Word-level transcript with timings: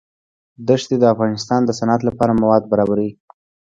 دښتې 0.67 0.95
د 0.99 1.03
افغانستان 1.13 1.61
د 1.65 1.69
صنعت 1.79 2.01
لپاره 2.09 2.37
مواد 2.41 2.63
برابروي. 2.71 3.11